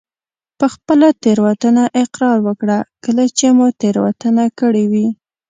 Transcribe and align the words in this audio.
په 0.59 0.65
خپله 0.73 1.07
تېروتنه 1.23 1.83
اقرار 2.03 2.37
وکړه 2.47 2.77
کله 3.03 3.23
چې 3.37 3.45
مو 3.57 3.67
تېروتنه 3.81 4.43
کړي 4.59 4.85
وي. 4.91 5.07